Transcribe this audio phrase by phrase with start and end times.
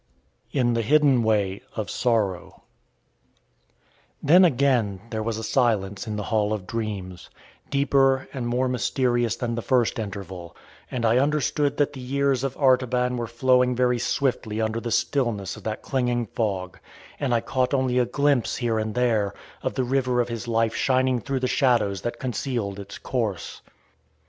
[0.51, 2.63] IN THE HIDDEN WAY OF SORROW
[4.23, 7.29] Then again there was a silence in the Hall of Dreams,
[7.69, 10.55] deeper and more mysterious than the first interval,
[10.89, 15.55] and I understood that the years of Artaban were flowing very swiftly under the stillness
[15.55, 16.79] of that clinging fog,
[17.19, 20.73] and I caught only a glimpse, here and there, of the river of his life
[20.73, 23.61] shining through the shadows that concealed its course.